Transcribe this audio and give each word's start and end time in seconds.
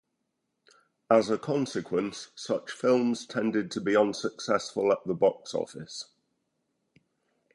As 1.11 1.29
a 1.29 1.37
consequence, 1.37 2.29
such 2.33 2.71
films 2.71 3.27
tended 3.27 3.69
to 3.69 3.79
be 3.79 3.95
unsuccessful 3.95 4.91
at 4.91 5.03
the 5.05 5.13
box 5.13 5.53
office. 5.53 6.05